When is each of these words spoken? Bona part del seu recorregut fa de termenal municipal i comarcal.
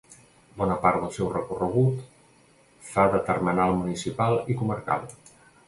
Bona 0.61 0.77
part 0.85 1.03
del 1.03 1.11
seu 1.17 1.29
recorregut 1.33 2.01
fa 2.89 3.07
de 3.13 3.21
termenal 3.29 3.79
municipal 3.85 4.43
i 4.55 4.59
comarcal. 4.65 5.09